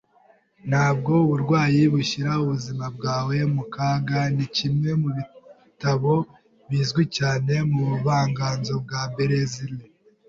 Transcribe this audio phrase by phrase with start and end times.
[0.69, 4.19] Ntabwo uburwayi bushyira ubuzima bwawe mu kaga.
[4.35, 6.13] Ni kimwe mu bitabo
[6.69, 9.85] bizwi cyane mu buvanganzo bwa Berezile.